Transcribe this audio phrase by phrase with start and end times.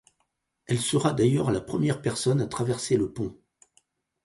[0.65, 3.37] Elle sera d'ailleurs la première personne à traverser le pont.